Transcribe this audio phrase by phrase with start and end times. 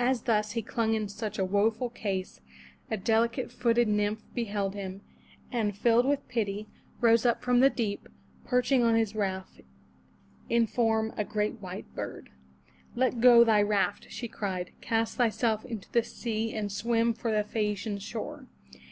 [0.00, 2.40] As thus he clung in such a woeful case,
[2.90, 5.02] a delicate footed nymph beheld him,
[5.52, 6.66] and filled with pity,
[7.00, 8.08] rose up from the deep,
[8.44, 9.60] perching on his raft,
[10.48, 12.30] in form a great white bird.
[12.96, 14.72] "Let go thy raft," she cried.
[14.80, 18.48] "Cast thyself into the sea and swim for the Phae a'ci an shore.